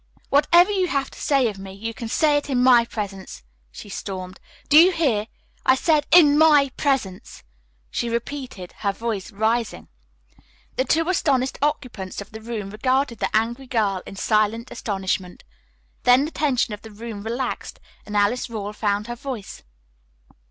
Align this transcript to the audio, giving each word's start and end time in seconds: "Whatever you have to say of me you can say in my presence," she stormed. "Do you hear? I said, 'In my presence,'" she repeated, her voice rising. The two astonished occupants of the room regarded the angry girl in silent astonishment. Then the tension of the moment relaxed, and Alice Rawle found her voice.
"Whatever 0.29 0.71
you 0.71 0.87
have 0.87 1.11
to 1.11 1.21
say 1.21 1.47
of 1.47 1.59
me 1.59 1.73
you 1.73 1.93
can 1.93 2.07
say 2.07 2.41
in 2.49 2.63
my 2.63 2.85
presence," 2.85 3.43
she 3.71 3.87
stormed. 3.87 4.39
"Do 4.67 4.79
you 4.79 4.91
hear? 4.91 5.27
I 5.63 5.75
said, 5.75 6.07
'In 6.11 6.39
my 6.39 6.71
presence,'" 6.75 7.43
she 7.91 8.09
repeated, 8.09 8.71
her 8.79 8.93
voice 8.93 9.31
rising. 9.31 9.89
The 10.75 10.85
two 10.85 11.07
astonished 11.07 11.59
occupants 11.61 12.19
of 12.19 12.31
the 12.31 12.41
room 12.41 12.71
regarded 12.71 13.19
the 13.19 13.29
angry 13.35 13.67
girl 13.67 14.01
in 14.07 14.15
silent 14.15 14.71
astonishment. 14.71 15.43
Then 16.01 16.25
the 16.25 16.31
tension 16.31 16.73
of 16.73 16.81
the 16.81 16.89
moment 16.89 17.25
relaxed, 17.25 17.79
and 18.03 18.17
Alice 18.17 18.49
Rawle 18.49 18.73
found 18.73 19.05
her 19.05 19.15
voice. 19.15 19.61